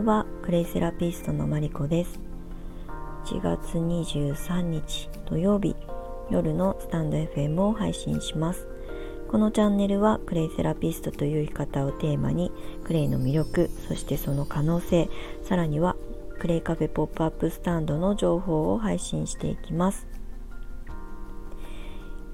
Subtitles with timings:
[0.00, 2.18] んはクレイセラピストのマリコです。
[3.26, 5.76] 1月23日土曜日
[6.30, 8.66] 夜のスタンド FM を配信します。
[9.28, 12.50] このチャンネルはクレイセラピストという生き方をテーマに
[12.84, 15.08] クレイの魅力そしてその可能性
[15.44, 15.96] さらには
[16.40, 20.06] クレイカフェポップアップスタンドの情報を配信していきます。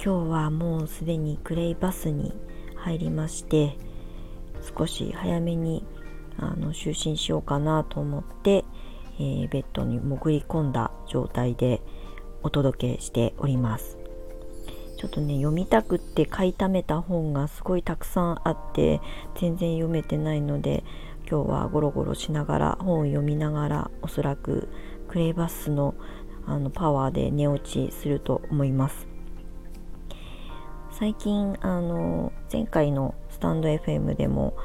[0.02, 2.32] 今日はもうすでにクレイバスに
[2.76, 3.76] 入りまして
[4.78, 5.84] 少し早めに
[6.38, 8.64] あの就寝しようかなと思って、
[9.18, 11.80] えー、ベッドに潜り込んだ状態で
[12.42, 13.98] お届けしております。
[14.98, 19.00] ちょっとね読みたくって買いためた本がすごいたくさんあって
[19.38, 20.84] 全然読めてないので
[21.28, 24.68] 今日はゴロゴロしながら本を読みながらおそらく
[25.08, 25.94] クレイバスの
[26.48, 29.08] あのパワーで寝落ちすると思います。
[30.92, 34.56] 最近あの前回のスタンド FM でも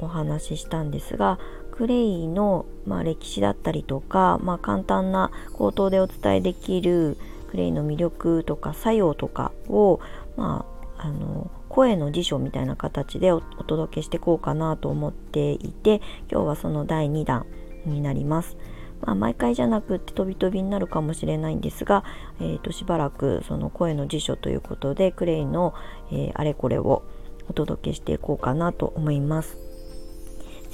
[0.00, 1.38] お話ししたんですが
[1.70, 7.18] クレイの、まあ、歴史だったりとか、まあ、簡単な口頭でお伝えできる
[7.50, 10.00] クレイの魅力とか作用とかを、
[10.36, 10.64] ま
[10.96, 17.46] あ、あの声の辞書みたいな形でお届けしていこうかなと思っていて今日はその第2弾
[17.84, 18.56] になります。
[19.02, 22.02] まあ、毎回じゃなくて飛び飛びになるかもしれないんですが、
[22.40, 25.74] えー、としばらくその声の辞書ということでクレイの、
[26.10, 27.02] えー、あれこれを
[27.48, 29.65] お届けしていこうかなと思います。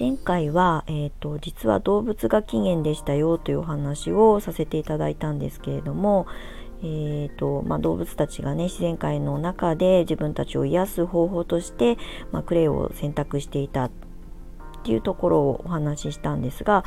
[0.03, 6.27] 前回は、えーと、実は動物が起源でしたよというお話をさせていただいたんですけれども、
[6.81, 11.99] えーとまあ、動物たちがね自然界の中で自分たちを癒す方法として、
[12.33, 13.91] まあ、クレイを選択していたっ
[14.83, 16.85] ていうところをお話ししたんですが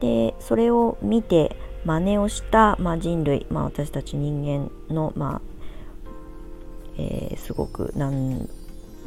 [0.00, 5.48] でそれを見て真似をした、まあ、人類、まあ、私たち人間の、まあ
[6.96, 8.48] えー、すごく何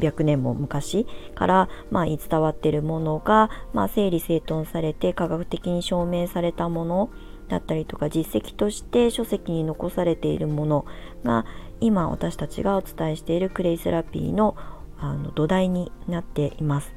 [0.02, 7.09] 百年も昔から、まあ、伝わってるものが、まあ、整理整頓されて科学的に証明されたもの
[7.48, 10.86] だったりとか実績として書籍に残されているもの
[11.23, 11.45] が
[11.80, 14.55] 今私たちがお伝えしているクレイセラピーの
[15.03, 16.93] あの土台になっています。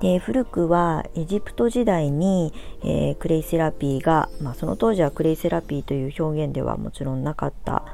[0.00, 7.84] で古くはエジプト時代に、えー、クレイセラピーが、まあ、その当時はクレイセラピーという表現ではもちろんなかった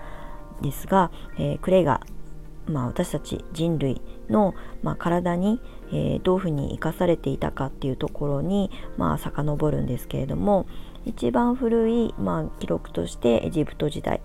[0.61, 2.01] ですが、えー、クレイが
[2.71, 10.67] まあ、私たち人類の、まあ、体に、えー、どういうふうに生かされていたかっていうところに、まあ、遡るんですけれども
[11.05, 14.21] 一番古い、まあ、記録としてエジプト時代。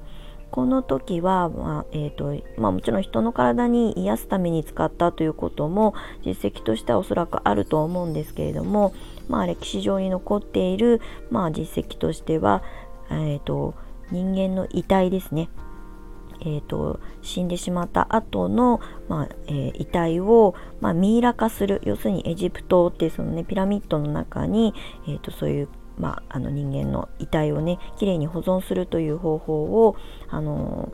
[0.52, 8.94] この時は、まあえーとまあ、もちろん人の体に癒すために使ったということも実績としてはおそらくあると思うんですけれども、
[9.28, 12.64] まあ、歴史上に残っている、まあ、実績としては、
[13.10, 13.74] えーと
[14.12, 15.50] 人間の遺体ですね。
[16.42, 24.74] えーと、死んでしまった後の、まあえー、遺体を、まあ、ミイラ化する要するにエジプトってその、ね、ピラミッドの中に、
[25.08, 29.96] えーと、そういう、まあ、あの人間の遺体をねきれいに保存するという方法を、
[30.30, 30.92] あの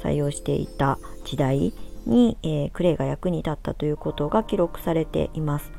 [0.00, 1.72] ー、採用していた時代
[2.06, 5.72] に、えー、クレイが役に立ったということが記録されています。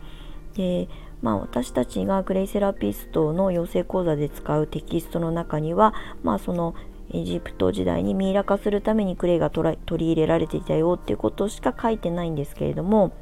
[0.56, 0.88] で
[1.24, 6.76] まあ、私たちがクレイセラピストの養成講座で使うテキストの中には、まあ、その
[7.14, 13.14] エジプト時代にミイラ化するためにクレイが取り入れられていたよっていうことしか書いてないんですけれども、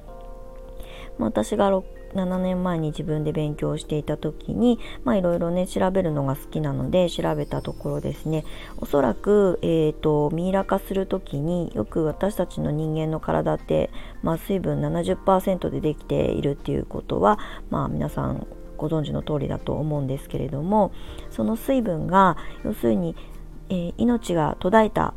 [1.18, 1.70] ま、私が
[2.14, 8.44] 7年前に自分で勉強していた時にいろいろね調べるのが好きなので調べたところですね。
[8.78, 13.90] おそらく、えーと、ミイラ化する時によく私たちの人間の体って、
[14.24, 18.46] まあ、水分70%でできているっていうことは、まあ、皆さん
[18.78, 20.92] ご存知の通りだと思うんですけれども
[21.30, 22.36] その水分が
[22.66, 23.16] 要するに
[23.72, 25.14] えー、命が途絶えた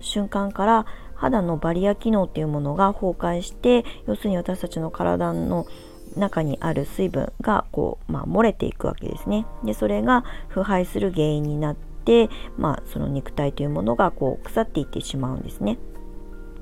[0.00, 5.66] 瞬間から肌のバリア機能っていうものが崩壊して要するに私たちの体の
[6.16, 9.46] 中にある水分がこう、まあ、漏れていくわけですね。
[9.64, 15.78] でそれが腐敗する原因になって、まあ、その肉体というものがこう腐っていってしまうんですね。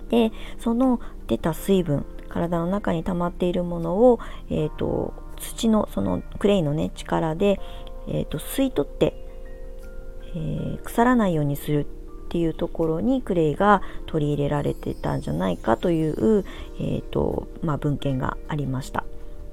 [0.09, 7.61] でその出た水分体の中に溜まっているものを、えーと、土のそのクレイのね力で、
[8.09, 9.26] えーと吸い取って
[10.37, 16.45] えー、腐らないようにするっていうところにクレイが取り入れられてたんじゃないかという、
[16.79, 19.05] えーとまあ、文献がありました。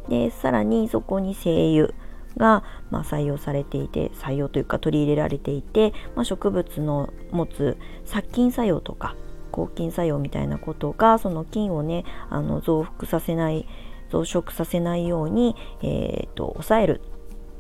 [0.10, 1.94] でさらにそこに精油
[2.36, 9.16] が、まあ、採用されていて採用というか取り入れられていて、まあ、植物の持つ殺菌作用とか
[9.52, 13.66] 抗菌作用みたいなことがその菌をねあの増幅させない
[14.10, 17.02] 増殖させないように、えーと抑える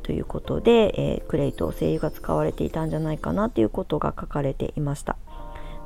[0.03, 5.17] ということで、えー、クレイと精油が使われていたんじゃないかなということが書かれていました。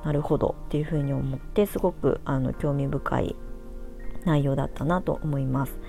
[0.03, 3.35] なるほどっていうふうに思ってすごくあの興味深い
[4.25, 5.79] 内容だったなと思います。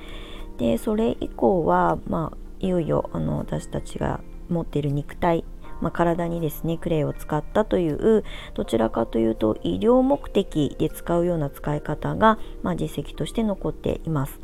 [0.59, 5.45] でそれ以降は、まあいよいよあの私たちが持っている肉体
[5.81, 8.25] まあ、体にですねクレイを使ったという
[8.55, 14.41] どちらかというと医療目的で使うような使い方が、まあ、実績として残っています。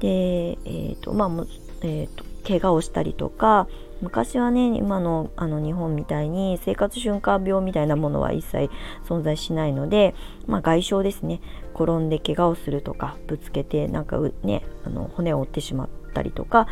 [0.00, 1.46] で、えーとまあ
[1.82, 3.66] えーと、怪我をしたりとか
[4.00, 8.70] 昔はね今のあの日本みたいに生活瞬間病みたいなものは一切
[9.04, 10.14] 存在しないので、
[10.46, 11.40] まあ、外傷ですね。
[11.74, 16.68] 転んで怪我をするとかぶつけてなんかねあの骨を折ってしまったりとか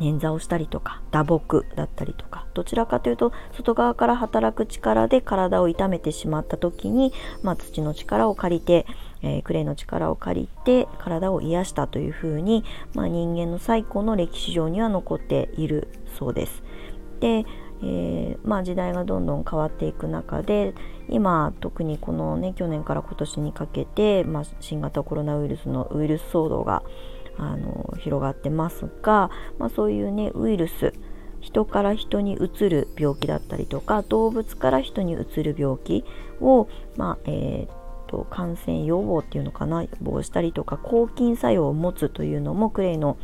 [0.00, 7.12] 捻挫をしたりとか打撲だったりとかどちらかというと外側から働く力で体を痛めてしまった時に、
[7.42, 8.86] まあ、土の力を借りて、
[9.22, 12.64] えー、クレイの力を借りて体を癒したというふうに、
[12.94, 16.62] まあ、人間の最古の歴史上には残っているそうです。
[17.20, 17.44] で
[17.82, 20.74] えー、まあ、時代がどんどん変わっていく中で
[21.08, 26.82] 今特にこのね去年から今年にかけて、まあ、新型コロナウイルスのウイルス騒動が
[27.38, 30.92] あの広がってますが、まあ、そういうねウイルス
[31.40, 36.04] 人から人にうつる病気だったりとか動物から人にうつる病気
[36.40, 43.16] を、まあえーと、感染予防っていうのかな予防したりとか抗菌作用を持つというのもクレイの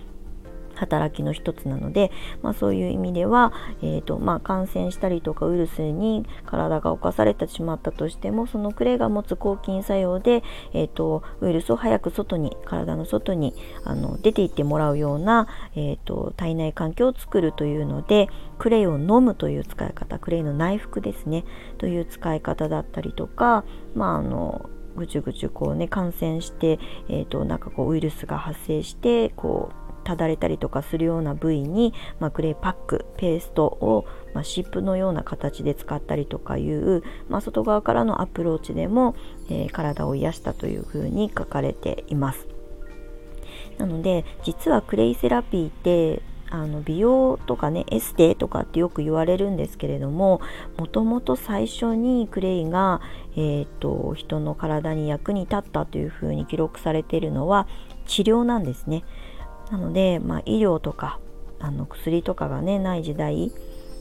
[0.76, 2.10] 働きの一つなので、
[2.42, 10.42] まあ、そういう意味では、えーとまあ、感染したりとかウイルスに体が侵されてしまったとしてもそのクレイが持つ抗菌作用で、
[10.72, 13.54] えーと、ウイルスを早く外に体の外に
[13.84, 18.28] あの出ていってもらうような、えーと、体内環境を作るというので
[18.58, 21.44] クレイを飲むという使い方クレイの内服ですね
[21.78, 26.78] という使い方だったりとか、まあ、あのぐちゅぐちゅこうね感染して、
[27.08, 39.16] えーとなんかこうウイルスが発生してこうただれたりとかするような部位に、まあ、クレイパックペーストを、まあ、湿布のような形で使ったりとかいう、まあ、外側からのアプローチでも、
[39.48, 42.46] えー、体を癒したというふうに書かれています。
[43.78, 50.40] なので実はクレイセラピーってあの美容とかねエステとかってよく言われるんですけれども
[50.76, 53.00] もともと最初にクレイが、
[53.32, 57.66] えーと人の体に役に立ったというふうに記録されているのは
[58.06, 59.02] 治療なんですね。
[59.70, 61.18] なので、まあ、医療とか
[61.58, 63.52] あの薬とかがねない時代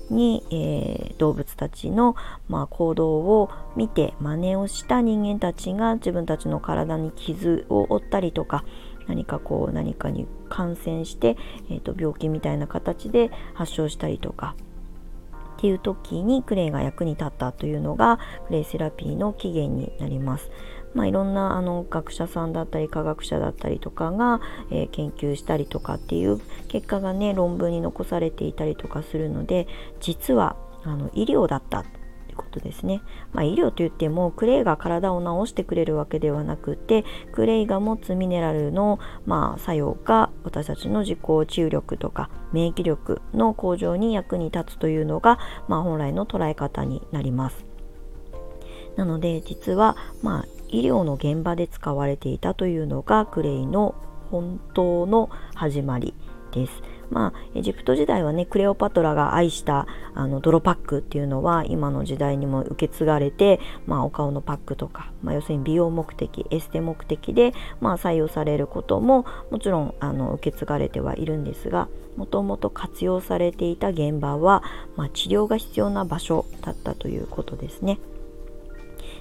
[0.10, 2.15] に、えー、動物たちの、
[2.50, 8.65] まあ、行動を見て真似をした人間たちが自分たちの体に傷を負ったりとか
[9.07, 11.38] 何かこう何かに感染して、
[11.69, 14.56] えーと、病気みたいな形で発症したりとか
[15.57, 20.51] っていう時にクレイが役に立ったというのがクレイセラピーの起源になります。
[20.94, 24.42] まあ、いろんなあの学者さんだったり科学者だったりとかが、
[24.72, 29.68] えー、研究したりとかっていう結果がね論文に残されていたりとかするので
[30.00, 31.86] 実はあの医療だったっ
[32.28, 33.01] てことですね。
[33.31, 47.66] まあ、医療といってもクレイが体を治してくれるわけではなくてクレイが持つミネラルの、まあ、作用が私たちの自己治癒力とか免疫力の向上に役に立つというのが、まあ、本来の捉え方になります。
[48.95, 53.94] なので実はまあ医療の現場で使われていたというのがクレイの
[54.31, 56.16] 本当の始まり
[56.52, 56.74] です。
[57.12, 59.86] まあ、エジプト時代はねクレオパトラが愛した
[60.16, 74.64] あの泥パックっていうのは今の時代にも受け継がれて、まあ、お顔のパックとか、まあ、要するに美容目的エステ目的で、まあ、採用されることももちろんあの受け継がれてはいるんですがもともと活用されていた現場は、
[74.95, 78.00] まあ、治療が必要な場所だったということですね。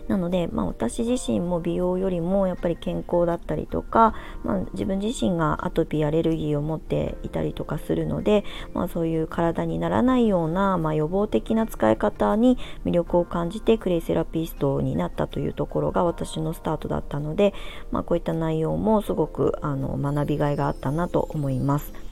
[0.09, 8.45] なので、まあ、私自身も美容よりもやっぱり健康だったりとか、まあ、自分自身がアトピーアレルギーを持っていたりとかするので、
[8.75, 17.55] まあ、そういう体にならないような、まあ、予防的な使い方に魅力を感じてクレイセラピストになったというところが私のスタートだったので、
[17.91, 22.12] まあ、こういった内容もすごくあの学びがいがあったなと思います。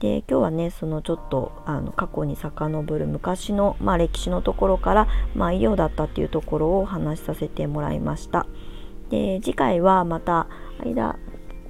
[0.00, 8.46] で今日はねそのちょっとあの過去に遡る昔の、まあ、歴史のところから、まあ、医療だったっていうところをお話しさせてもらいました。
[9.10, 10.48] で次回はまた
[10.84, 11.18] 間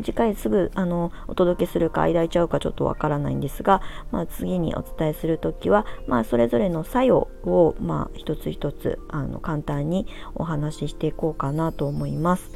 [0.03, 3.81] 次回すぐあのお届けするか間空いちゃうかちょっとわからないんですが、
[4.13, 12.51] まあ、次にお伝えする時は、まあ、それぞれの作用を、まあ、一つ一つあの簡単にお話ししていこうかなと思います。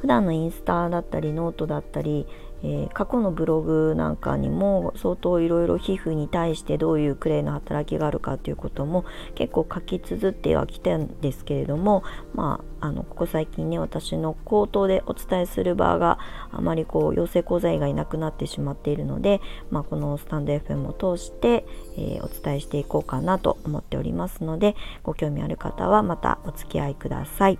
[0.00, 2.26] 普段のインスタだったりノートだったり
[2.62, 12.02] えー、過去のブログなんかにも相当いろいろ皮膚に対してどういうクレイの働きがあるかということも結構書き綴ってはきたんですけれども、
[12.34, 16.18] まあ、あのここ最近ね私の口頭でお伝えする場が
[16.50, 27.58] あまりこう養成講座以外なくなってしまっているので、まあ、このスタンド FM を通して、えー、お伝えしていこうかなと思っておりますのでご興味ある方はまたお付き合いください。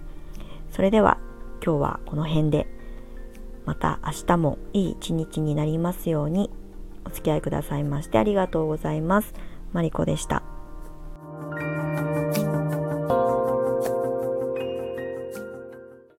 [0.72, 1.18] それでは
[1.64, 2.66] 今日はこの辺で
[3.66, 6.50] また明日もいい一日になりますように。
[7.04, 9.34] お付き合いくださいましてありがとうございます。
[9.72, 10.42] マリコでした。